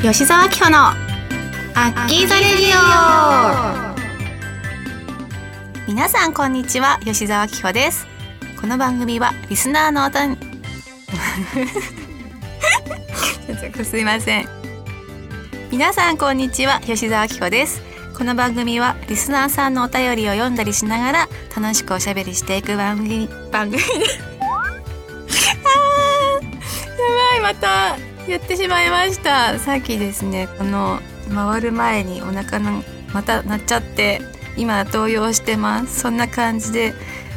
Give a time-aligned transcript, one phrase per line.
[0.00, 3.98] 吉沢明穂のアッキーザレディオ。
[5.88, 8.06] 皆さんこんにちは吉沢明穂です。
[8.60, 10.38] この番組はリスナーのおたん
[13.84, 14.48] すいません。
[15.72, 17.82] 皆さんこんにちは吉沢明穂です。
[18.16, 23.28] この番組はリスナーさんのお便りを読んだりしながら楽しくおしゃべりしていく番組。
[23.50, 23.82] 番組。
[23.82, 28.07] あーやばいまた。
[28.30, 29.58] やってしまいました。
[29.58, 31.00] さっきですねこの
[31.34, 32.82] 回る前にお腹の
[33.12, 34.20] また鳴っちゃって
[34.56, 36.00] 今動揺してます。
[36.00, 36.94] そんな感じで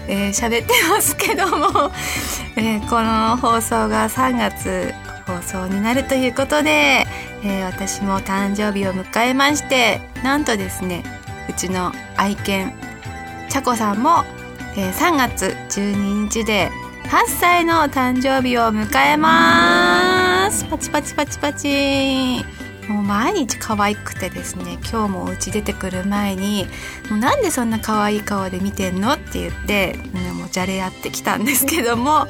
[0.07, 1.91] えー、喋ってますけども、
[2.57, 4.93] えー、この放送が3月
[5.25, 7.07] 放送になるということで、
[7.43, 11.03] えー、私も誕生日を迎えましてなんとですね
[11.49, 12.73] うちの愛犬
[13.49, 14.25] ちゃこさんも、
[14.75, 16.71] えー、3月12日で
[17.05, 20.30] 8歳の誕生日を迎えます。
[20.41, 22.43] パチパチパチパチ
[22.89, 26.65] もう毎日可愛くてですね今日もお家出てくる前に
[27.11, 32.27] 「もうなんでそんな可愛い顔で見てんの?」って言って、ね、もうじゃれ合ってきたんですけども、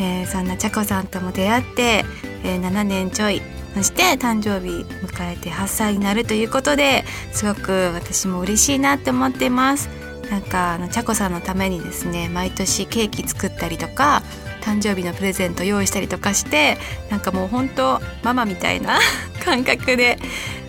[0.00, 2.06] えー、そんなちゃこさんとも出会って、
[2.44, 3.42] えー、7年ちょい
[3.74, 9.90] そして誕生日迎えて8歳になるということですごく私も嬉しいなって思ってます。
[10.30, 14.22] なんかあのちゃこさんのためにですね毎年ケーキ作ったりとか
[14.60, 16.78] 誕生日のプレゼント用意したりとかして
[17.10, 18.98] なんかもう本当ママみたいな
[19.44, 20.18] 感覚で、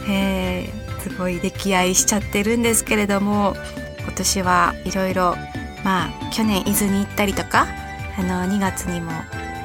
[0.08, 3.56] えー、すごい溺愛しちゃってるんですけれども
[4.00, 5.38] 今年はいろいろ
[5.84, 7.68] まあ去年伊豆に行ったりとか
[8.18, 9.12] あの2月にも、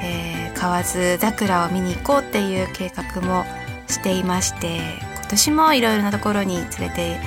[0.02, 3.44] えー、河津桜を見に行こうっていう計画も
[3.88, 4.80] していまして
[5.16, 7.20] 今年もいろいろなところに連れて、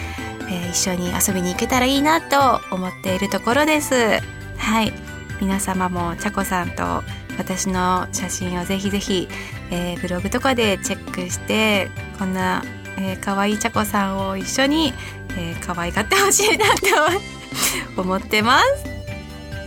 [0.49, 4.19] えー、一緒に遊びに行けたらいいなと思っているところです。
[4.57, 5.08] はい
[5.41, 7.03] 皆様もちゃこさんと
[7.37, 9.27] 私の写真をぜひぜひ、
[9.71, 12.63] えー、ブログとかでチェックしてこんな、
[12.97, 14.93] えー、可愛いちゃこさんを一緒に、
[15.37, 16.65] えー、可愛がってほしいな
[17.95, 18.99] と思ってます。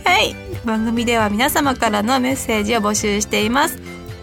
[0.05, 0.35] はい。
[0.65, 3.79] 番組では皆様からのメッセージを募集しています。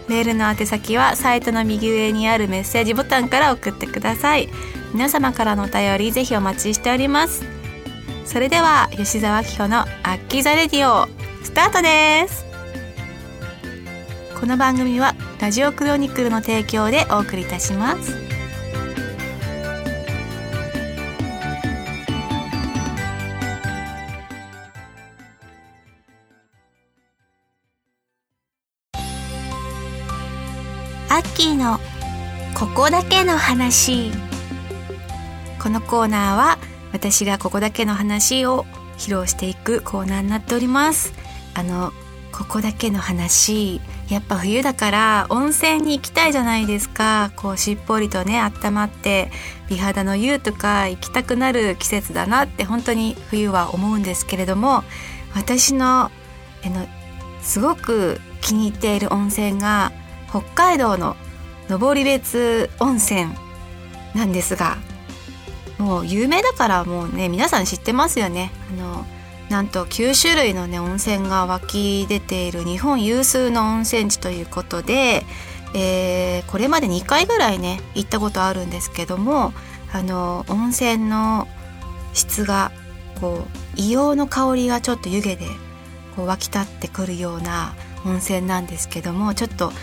[0.07, 4.49] メールの宛先はサイトの右上にあるメッセージボタンから送ってください。
[4.93, 7.43] 皆様からのお便りぜひお待ちしております。
[8.25, 11.09] それでは吉澤明穂の「アッキーザレディオ」
[11.43, 12.45] スタートです。
[14.39, 18.15] この番組はラジオクロニクルの提供でお送りいたします。
[31.09, 31.79] アッキーの
[32.57, 34.11] ここだけの話。
[35.61, 36.57] このコーナーは
[36.93, 38.65] 私がここだけの話を
[38.97, 41.20] 披露していくコーナーになっております。
[41.53, 41.91] あの
[42.31, 47.31] ここだけの話やっぱ冬だから温泉に行きたいじゃないですか。
[47.35, 49.31] こうしっぽりとね温まって
[49.69, 54.83] 美肌の湯とか行きたくなる季節だなって本当に冬は思うんですけれども
[55.35, 56.11] 私のあ
[56.65, 56.87] の
[57.41, 59.91] すごく気に入っている温泉が
[60.29, 61.15] 北海道の
[61.69, 63.31] 登別温泉
[64.13, 64.77] なんですが
[65.77, 68.51] もう有名だからもうね皆さん知ってますよね。
[68.71, 69.05] あの
[69.51, 75.25] なんと9種類のね温泉が湧き出ている日本有数の温泉地ということで、
[75.75, 79.51] えー、これまで2回ぐらいね行ったことあるんですけども
[79.91, 81.49] あの温泉の
[82.13, 82.71] 質が
[83.19, 83.45] こ
[83.75, 85.45] う硫黄の香りがちょっと湯気で
[86.15, 87.75] こう湧き立ってくるような
[88.05, 89.73] 温泉なんですけどもちょっと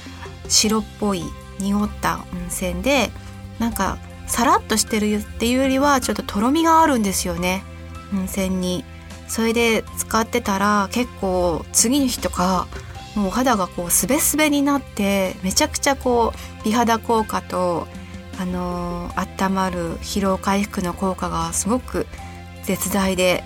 [0.48, 1.22] 白っぽい
[1.60, 3.10] 濁った温泉で
[3.58, 7.62] なんかさらっとしてるっていうよりはちょっととろみがあるんですよね
[8.14, 8.84] 温泉に。
[9.28, 12.66] それで使ってたら結構次の日とか
[13.14, 17.86] もうお肌がこうすべすべになってめちゃくちゃこう美肌効果と
[18.40, 22.06] あのー、温まる疲労回復の効果がすごく
[22.62, 23.42] 絶大で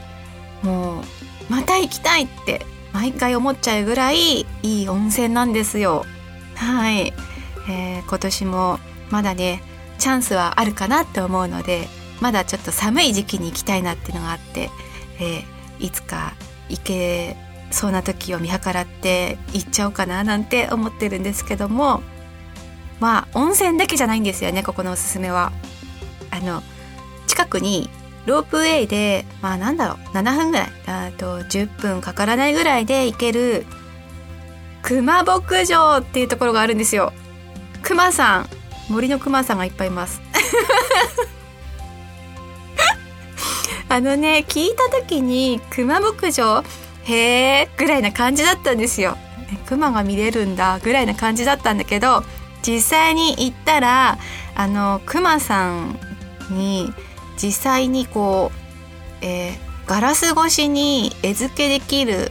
[0.63, 1.05] もう
[1.49, 6.05] また行きたいって毎回思っちゃうぐらいいい温泉なんですよ。
[6.55, 7.15] はい、
[7.71, 8.79] えー、今年も
[9.11, 9.63] まだね
[9.99, 11.89] チャンスはあるかなって思うので
[12.21, 14.71] まだちょっと寒い時期に行きたいなっていうのがあって、
[15.19, 15.45] えー、
[15.83, 16.35] いつか
[16.69, 17.37] 行け
[17.71, 22.03] そうな時を見計らって行っちゃおうかななんて思ってるんですけども
[23.01, 25.53] まあ温泉だけじゃないんですよねここのおすすめは。
[26.31, 26.63] あの
[27.27, 27.91] 近くに
[28.25, 33.67] ロープウェイでまあなんだろう7分ぐらいあと10分かからないぐらいで行ける
[34.83, 37.13] 熊牧場っていうところがあるんですよ。
[37.83, 38.49] 熊さん
[38.89, 40.21] 森の熊さんがいっぱいいます。
[43.93, 46.65] あのね聞いた時に熊牧場
[47.05, 49.19] へえぐらいな感じだったんですよ。
[49.67, 52.25] 熊が見れるんだぐらいな感じだったんだけど
[52.67, 54.17] 実際に行ったら
[54.55, 55.99] あのクマさん
[56.49, 56.95] に
[57.37, 58.51] 実際にこ
[59.21, 62.31] う、えー、ガラス越しに餌付けできる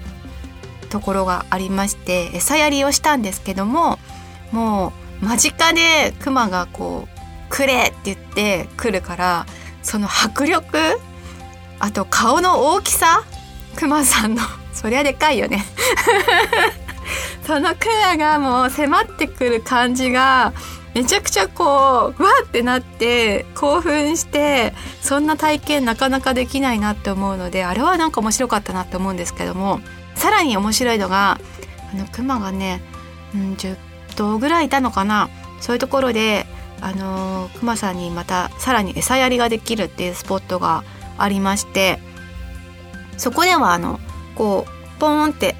[0.89, 3.99] ところがありまして餌やりをしたんですけども
[4.51, 7.19] もう間近でクマがこう
[7.53, 9.45] 「くれ!」って言ってくるから
[9.83, 10.99] その迫力
[11.81, 13.23] あと顔の大きさ？
[13.75, 14.41] クマさんの。
[14.71, 15.65] そりゃでかいよね。
[17.45, 20.53] そのクマがもう迫ってくる感じが
[20.93, 21.63] めちゃくちゃこ
[22.17, 29.81] うわってなって興奮してそんな体験なかなかできないなって思うのであれはなんか面白かったなって思うんですけども
[30.15, 31.39] さらに面白いのが
[31.93, 32.81] あのクマがね、
[33.33, 33.75] うん、10
[34.15, 35.29] 頭ぐらいいたのかな。
[35.59, 36.45] そういうところで
[36.79, 40.83] あのクマさんにまたさらに餌やりができるっていうスポットが
[41.23, 42.00] ありまして
[43.18, 44.00] そこではあの
[44.35, 45.56] こうポーンって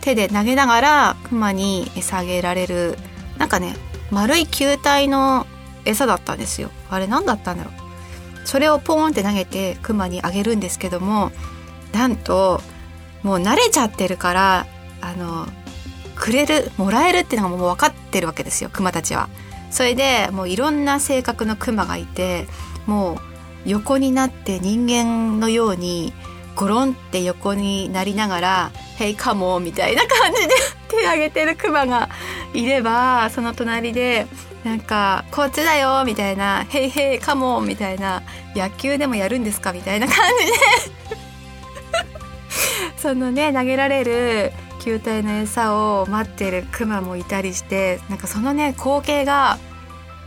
[0.00, 2.96] 手で投げながらクマに餌あげられる
[3.38, 3.74] なんかね
[4.10, 5.46] 丸い球体の
[5.84, 7.74] 餌だったんですよあれ何だったんだろう
[8.44, 11.30] それをポーンって投げてクマにあげるんですけども
[11.92, 12.60] なんと
[13.22, 14.66] もう慣れちゃってるから
[15.00, 15.46] あの
[16.16, 19.28] くれるもらえるっていうのがもう分かってるわけですよクマたちは。
[19.70, 22.48] それでもういろんな性格のクマがいて
[22.86, 23.29] もう
[23.66, 26.12] 横になって人間のように
[26.56, 30.54] ゴロンって横になりながら「ヘイカモン」みたいな感じで
[30.88, 32.08] 手挙げてるクマが
[32.52, 34.26] いればその隣で
[34.64, 38.22] なんか「こっちだよ」みたいな「ヘイヘイカモン」みたいな
[38.56, 40.52] 「野球でもやるんですか?」みたいな感じで
[42.98, 49.58] そのね投げられる球体の餌を待ってるクマもいたりしてなんかそのね光景が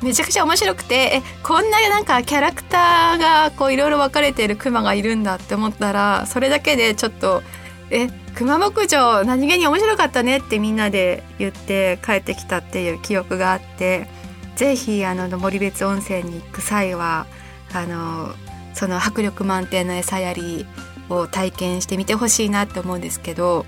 [0.04, 7.42] めちゃくちゃ面白くてえこんななんかキャラクターがこういろいろ分かれてるクマがいるんだって思ったらそれだけでちょっと
[7.90, 14.08] え熊牧場何気に面白かったねってみんなで言って帰ってきたっていう記憶があって
[14.56, 17.28] 是非あの登別温泉に行く際は
[17.74, 18.34] あの
[18.74, 20.66] その迫力満点の餌やり
[21.10, 23.66] を体験してみてほしいなって思うんですけど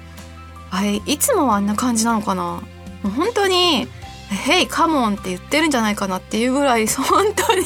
[0.72, 2.62] あれいつもあんな感じなのかな？
[3.04, 3.88] 本当に
[4.30, 7.66] 「ヘイカモン」って言ってるんじゃないかなっていうぐらい 本当に。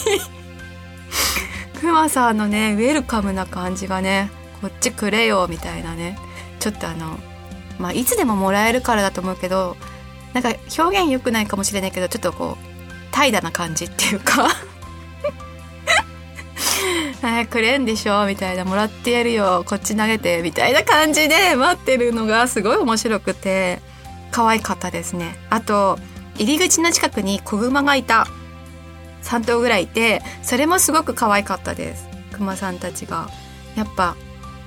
[1.79, 4.29] クマさんのねウェルカムな感じがね
[4.61, 6.17] こっちくれよみたいなね。
[6.59, 7.17] ちょっとあの
[7.77, 9.77] まあいつでももらえるからだと思うけど
[10.33, 14.49] なんか表現良くないかもしれないけどちょっとこう怠惰な感じっていうか。
[17.21, 18.63] はい、くれんでしょみたいな。
[18.63, 19.65] もらってやるよ。
[19.67, 23.81] こっち投げてみたいな感じで待ってるのがすごい面白くて
[24.31, 25.37] 可愛かったですね。
[25.49, 25.99] あと
[26.39, 28.25] 入り口の近くに子グマがいた。
[29.23, 32.07] 3頭ぐらいいてそれもすごく可愛かったです。
[32.31, 33.29] クマさんたちが。
[33.75, 34.15] やっぱ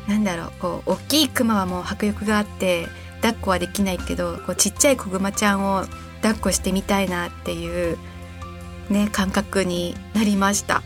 [0.06, 2.86] なんだろうこう大きいクマはもう迫力があって
[3.16, 5.84] 抱っこはできないけどこうちっちゃい子グマちゃんを
[6.22, 7.98] 抱っこしてみたいなっていう
[8.90, 10.82] ね感覚になりました。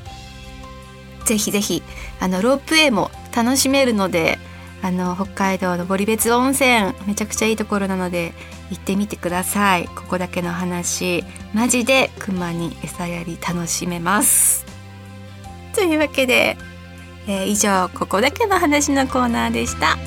[1.25, 1.83] ぜひぜひ
[2.21, 4.39] あのロープウェイも楽しめるので
[4.87, 8.33] あの北海道の堀別温泉めちゃくちゃいいところなので
[8.71, 9.89] 行ってみてください。
[9.89, 14.65] ここだけの話マジで熊に餌やり楽しめます。
[15.75, 16.57] というわけで、
[17.27, 19.99] えー、以上ここだけの話のコーナーでした。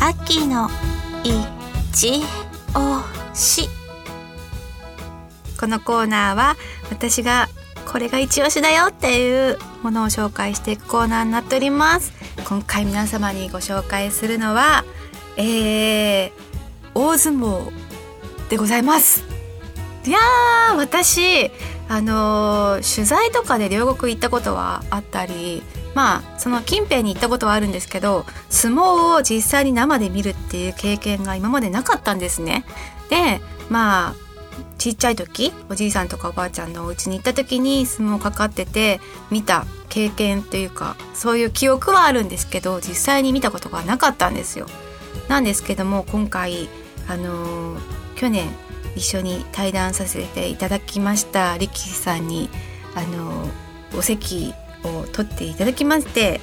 [0.00, 0.70] 秋の
[1.24, 1.44] い
[1.94, 2.22] ち
[2.74, 3.23] お。
[3.34, 3.68] し。
[5.58, 6.56] このコーナーは
[6.90, 7.48] 私が
[7.86, 12.12] これが一押しだよっていうものを紹介していくコーナーになっております。
[12.46, 14.84] 今回皆様にご紹介するのは
[15.36, 16.32] えー、
[16.94, 17.70] 大相撲
[18.48, 19.24] でございます。
[20.06, 21.50] いやー私
[21.88, 25.62] あのー、取材とかで両国行ったことはあったり
[25.94, 32.64] まあその近辺に行ったことはあるんですけど相撲を実際に生で見るっていう経験が今までなかったんですね。
[33.10, 34.14] でまあ
[34.78, 44.66] ちっちゃい時おじいさんとかおばあちゃんのお家に行った時に相撲かかってて見た経験っていうかそういう記憶はあるんですけど実際に見たことがなかったんですよ。
[45.28, 46.68] なんですけども今回
[47.08, 47.80] あのー、
[48.16, 48.48] 去年
[48.96, 52.50] 一緒に対談させていただきました力士さんに
[52.94, 56.40] あのー、お席を取っていただきまして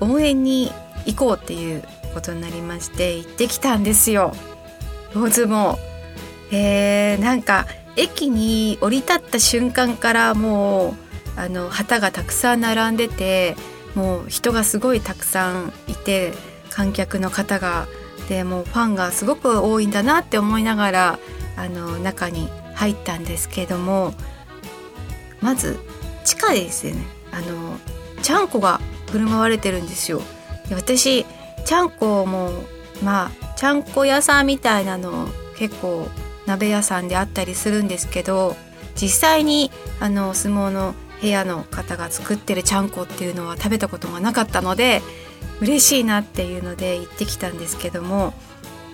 [0.00, 0.70] 応援に
[1.06, 1.82] 行こうっていう
[2.14, 4.32] ことになりまして行ってきたんですよ。
[5.14, 5.78] 大相撲
[6.50, 7.66] えー、なんか
[7.96, 10.90] 駅に降り立った瞬間からも
[11.36, 13.56] うあの旗がたくさん並んでて
[13.94, 16.32] もう人がすごいたくさんいて
[16.70, 17.86] 観客の方が。
[18.28, 21.18] でもうファンがすごく多いんだなって思いながら
[21.56, 24.12] あの中に入ったんですけども
[25.40, 25.78] まず
[26.24, 27.17] 地下でですね。
[27.32, 27.78] あの
[28.22, 28.80] ちゃんこが
[29.10, 30.20] 振る舞われてるんですよ。
[30.68, 31.24] で私
[31.64, 32.50] ちゃんこも
[33.02, 36.08] まあちゃんこ屋さんみたいなの結構
[36.46, 38.56] 鍋屋さんであったりするんですけど
[39.00, 39.70] 実際に
[40.00, 45.02] あの相撲の部屋の方が作ってるちゃんこっていうのは食べたことがなかったので
[45.60, 48.34] 嬉しいなっていうので行ってきたんですけども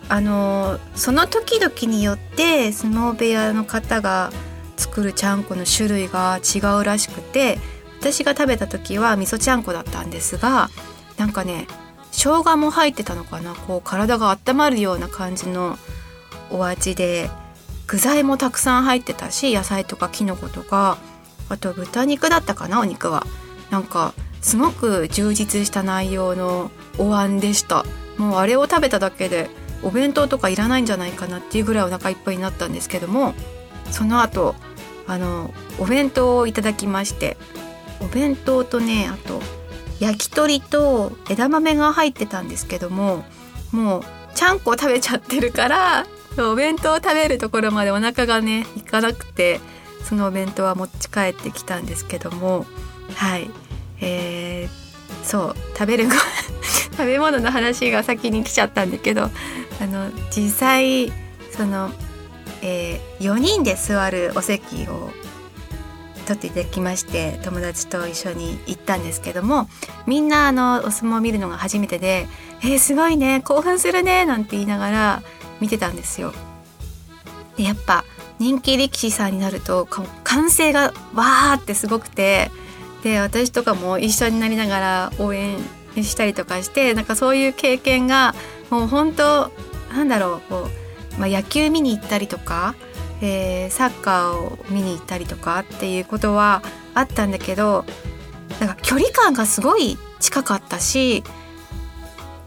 [0.09, 4.31] あのその時々によって相撲部屋の方が
[4.77, 7.59] 作るちゃんこの種類が違うらしくて
[8.05, 10.69] 私が食べた時は味噌ちゃんこだったんですが
[11.17, 11.67] なんかね
[12.13, 15.79] 生姜も入ってたのかなこう体が温まるような感じの
[16.51, 17.31] お味で
[17.87, 20.99] 具材もたくさん入ってたし野菜とかきのことか
[21.49, 23.27] あと豚肉だったかなお肉は。
[23.71, 27.85] なんかすごく充実した内容のお椀でした。
[28.19, 29.49] もうあれを食べただけで
[29.83, 33.35] お弁当とかいらないんじゃないかなっていうぐらいお腹いっぱいになったんですけども
[33.91, 34.55] その後
[35.07, 37.37] あのお弁当をいただきまして
[38.05, 39.41] お弁当とねあと
[40.01, 43.25] 焼き鳥と枝豆が入ってたんですけども
[43.73, 46.07] もうちゃんこ食べちゃってるから
[46.39, 49.61] お弁当を食べるところまでお腹がねいかなくて
[50.03, 52.67] そのお弁当は持ち帰ってきたんですけども
[53.15, 53.51] はい。
[54.01, 56.09] えー、そう食べる
[56.93, 61.13] 食べ物の話が先に来ちゃったんだけどあの実際
[61.51, 61.91] その、
[62.63, 65.11] えー、4人で座るお席を
[66.25, 69.69] 取っていただきまして友達と一緒に行ったんですけども
[70.07, 72.27] みんなあのお相撲を見るのが初めてで
[72.63, 75.23] 「えー、すごいね興奮するね」なんて言いながら
[75.61, 76.33] 見てたんですよ。
[77.57, 78.05] でやっぱ
[78.39, 82.51] 人気力士さんになると歓声がわーってすごくて
[83.03, 85.59] で私とかも一緒になりながら応援
[86.03, 88.35] したりとかしてなんかそういう経験が
[88.71, 89.53] もう本当
[89.93, 90.69] なんだろうこ
[91.17, 92.75] う、まあ、野球見に行ったりとか、
[93.27, 96.63] えー、サッカーを見に行ったりとかっていうことは
[96.93, 97.87] あったんだけど
[98.61, 101.25] なんか距離感がすごい近かったし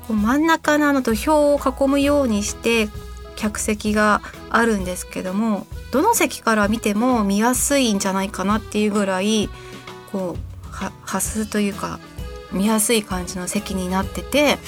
[0.07, 2.89] 真ん中のあの土俵を囲むようにして
[3.35, 9.49] 客席があるんですけどもどの席から見ても見やすいんじゃないかなっていうぐらい
[10.11, 11.99] こうはすというか
[12.51, 14.59] 見やすい感じの席になってて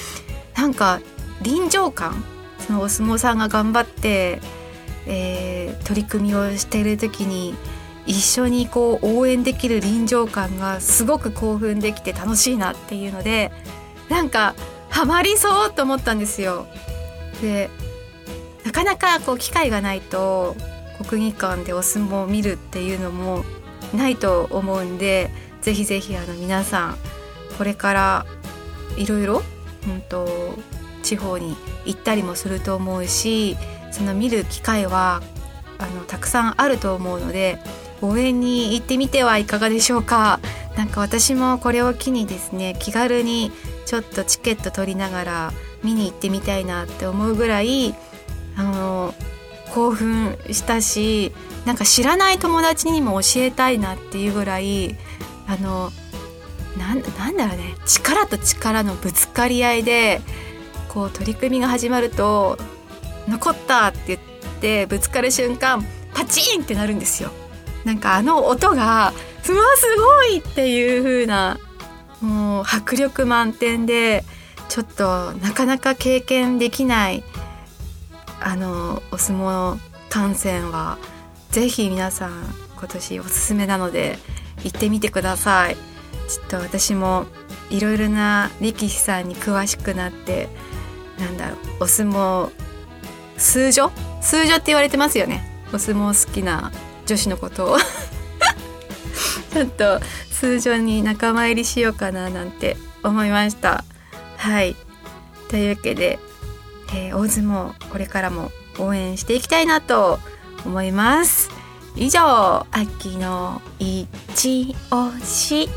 [0.56, 1.00] なんか
[1.40, 2.24] 臨場感
[2.58, 4.40] そのお相撲さんが頑張って、
[5.12, 7.54] えー、取り組みをしている時に
[8.06, 13.50] 一緒にこう応援できる臨場感がすごく興奮できて楽しいなっていうので
[14.08, 14.54] なんか
[14.88, 16.66] ハマりそうと思ったんですよ。
[17.42, 17.70] で
[18.64, 20.54] なかなかこう機会がないと
[21.08, 23.44] 国技館でお相撲を見るっていうのも
[23.94, 25.30] ないと思うんで
[25.62, 26.96] ぜひぜひあの皆さん
[27.58, 28.26] これから
[28.96, 29.42] いろいろ
[29.86, 30.28] 本当
[31.02, 33.56] 地方に行ったりもすると思うし
[33.90, 35.22] その見る機会は
[35.78, 37.58] あのたくさんあると思うので
[38.02, 40.40] 応援に行ってみてはいかがでしょうか。
[40.76, 43.52] なんか私もこれを機にですね気軽に
[43.86, 47.94] ちょっとチケット取りながら見に行ってみたいなって思うぐらい
[48.56, 49.14] あの
[49.74, 51.32] 興奮したし
[51.66, 54.96] なんか知らない友達にも教えたいなっていうぐらい
[55.46, 55.90] あの
[56.78, 60.20] ななんだろうね力と力のぶつかり合いで
[60.88, 62.58] こう取り組みが始まると
[63.30, 64.20] 「残った!」って言っ
[64.60, 65.84] てぶつかる瞬間
[66.14, 67.30] パチンってなるんですよ。
[67.84, 69.58] なんかあの音が「すご
[70.24, 71.58] い!」っていう風な
[72.20, 74.24] もう迫力満点で
[74.68, 77.24] ちょっとなかなか経験できない
[78.40, 79.78] あのお相撲
[80.10, 80.98] 観戦は
[81.50, 84.18] ぜひ皆さん今年おすすめなので
[84.62, 85.76] 行ってみてください
[86.28, 87.26] ちょっと私も
[87.70, 90.48] いろいろな力士さんに詳しくなって
[91.18, 92.50] なんだろうお相撲
[93.40, 93.90] 数女？
[94.20, 95.42] 数女って言われてますよね。
[95.72, 96.70] お相撲好きな
[97.06, 97.78] 女子のことを。
[99.52, 103.84] ちょっと通常に仲間入りしようかななんて思いました。
[104.36, 104.76] はい。
[105.48, 106.18] というわけで、
[106.94, 110.20] えー、大相撲これからも応援していきたいなと
[110.64, 111.50] 思います。
[111.96, 115.68] 以上秋の一押し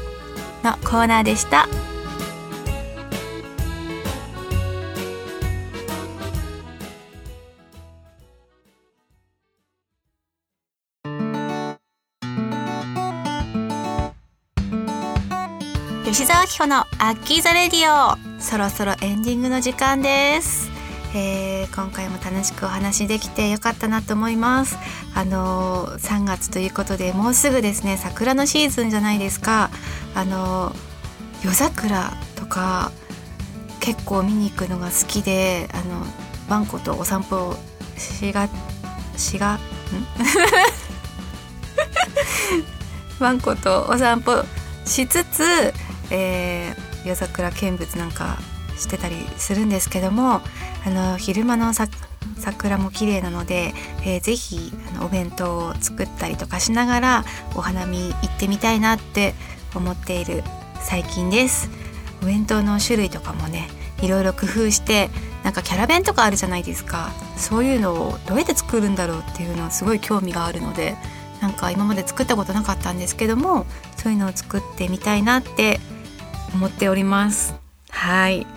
[0.63, 1.67] のコーナーでした。
[16.13, 18.15] 吉沢明子のアッキーザレディオ。
[18.39, 20.69] そろそろエンディングの時間です。
[21.15, 24.77] えー、今回も楽しくお話できてよかったなと思います。
[25.15, 29.71] あのー、3月ということでもうすぐですね桜のシーズンじゃないですか。
[30.13, 32.91] あのー、夜桜とか
[33.79, 36.05] 結構見に行くのが好きであの
[36.47, 37.55] ワンコとお散歩
[37.97, 38.47] しが
[39.17, 39.59] しがん？
[43.17, 44.45] ワンコとお散歩
[44.85, 45.73] しつつ、
[46.11, 48.37] えー、夜桜見物なんか
[48.77, 50.41] してたりするんですけども
[50.85, 59.33] あの昼間の桜も綺麗なので、えー、ぜひあのお弁当を作ったりとかしながらお花見行ってみたいなって
[59.75, 60.43] 思っている
[60.81, 61.69] 最近です。
[62.21, 63.67] お弁当の種類とかもね
[64.01, 65.09] いろいろ工夫して
[65.43, 67.11] なんかキャラ弁とかあるじゃないですか。
[67.37, 70.95] そういうのをどうやって作るんだろうっていうのはすごい興味があるので
[71.41, 73.65] なんか今まで作ったことなかったんですけども
[73.97, 75.79] そういうのを作ってみたいなって
[76.53, 77.55] 思っております。
[77.89, 78.47] はい。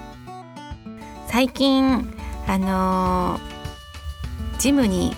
[1.28, 2.12] 最近
[2.46, 5.14] あのー、ジムに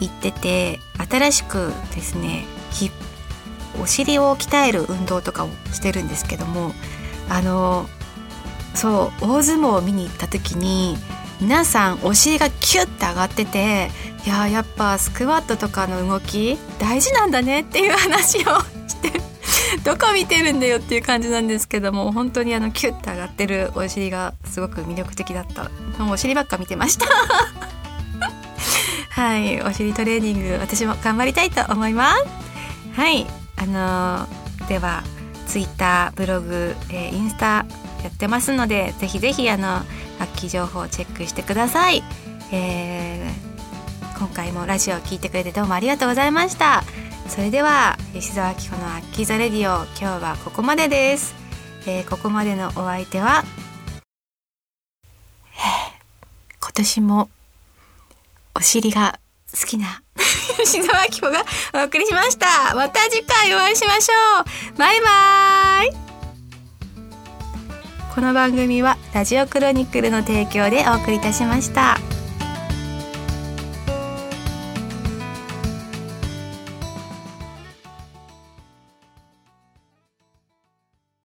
[0.00, 2.44] 行ってて新しくですね
[3.80, 6.72] お尻を鍛える運動とかをしてるんですけども
[7.28, 7.86] あの
[8.74, 10.96] そう大相撲を見に行った時に
[11.40, 13.90] 皆さんお尻がキュッて上がってて
[14.24, 18.42] いややっぱスクワットとかの動き大事なんだねっていう話を
[18.88, 19.31] して
[19.84, 27.06] どこ見てるんだよっていう感じなんですけども本当にあのキュッて上がってるお尻がすごく魅力的だったもうお尻ばっか見てました。
[29.10, 32.24] はいお尻トレーニング私も頑張りたいと思います。
[32.94, 33.26] はい
[33.56, 35.02] あのー、では
[35.46, 37.66] ツイッターブログ、えー、インスタ
[38.02, 39.62] やってますのでぜひぜひあの
[40.18, 42.02] ラッキー情報をチェックしてください、
[42.50, 46.82] えー、今回もラジオを聞いてくれてどうもありがとうございました。
[47.32, 51.34] それでは吉澤明子のアッキーザレディオ今日はここまでです、
[51.86, 53.42] えー、ここまでのお相手は、
[56.60, 57.30] 今年も
[58.54, 59.18] お尻が
[59.50, 60.02] 好きな
[60.62, 62.74] 吉沢明子がお送りしました。
[62.74, 64.76] また次回お会いしましょう。
[64.76, 65.90] バイバイ。
[68.14, 71.96] この番組はラジオクロニクルの提供でお送りいたしました。